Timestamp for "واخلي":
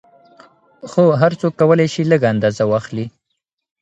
2.67-3.05